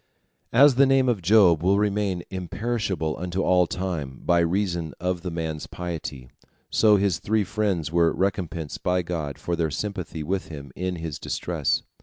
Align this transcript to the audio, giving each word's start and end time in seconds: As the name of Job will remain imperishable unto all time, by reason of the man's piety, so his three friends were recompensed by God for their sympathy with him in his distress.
As 0.51 0.73
the 0.77 0.87
name 0.87 1.07
of 1.07 1.21
Job 1.21 1.61
will 1.61 1.77
remain 1.77 2.23
imperishable 2.31 3.15
unto 3.19 3.43
all 3.43 3.67
time, 3.67 4.23
by 4.25 4.39
reason 4.39 4.95
of 4.99 5.21
the 5.21 5.29
man's 5.29 5.67
piety, 5.67 6.27
so 6.71 6.95
his 6.97 7.19
three 7.19 7.43
friends 7.43 7.91
were 7.91 8.11
recompensed 8.11 8.81
by 8.81 9.03
God 9.03 9.37
for 9.37 9.55
their 9.55 9.69
sympathy 9.69 10.23
with 10.23 10.47
him 10.47 10.71
in 10.75 10.95
his 10.95 11.19
distress. 11.19 11.83